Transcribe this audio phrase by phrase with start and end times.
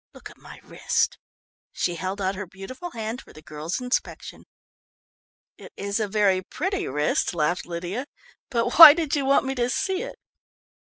[0.15, 1.19] Look at my wrist!"
[1.71, 4.45] She held out her beautiful hand for the girl's inspection.
[5.59, 8.07] "It is a very pretty wrist," laughed Lydia,
[8.49, 10.15] "but why did you want me to see it?"